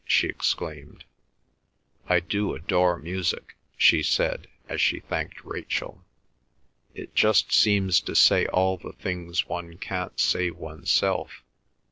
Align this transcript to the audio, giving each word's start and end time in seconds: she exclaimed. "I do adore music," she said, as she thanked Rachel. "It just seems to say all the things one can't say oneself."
she 0.03 0.25
exclaimed. 0.25 1.03
"I 2.09 2.21
do 2.21 2.55
adore 2.55 2.97
music," 2.97 3.55
she 3.77 4.01
said, 4.01 4.47
as 4.67 4.81
she 4.81 4.99
thanked 5.01 5.45
Rachel. 5.45 6.03
"It 6.95 7.13
just 7.13 7.53
seems 7.53 7.99
to 7.99 8.15
say 8.15 8.47
all 8.47 8.77
the 8.77 8.93
things 8.93 9.47
one 9.47 9.77
can't 9.77 10.19
say 10.19 10.49
oneself." 10.49 11.43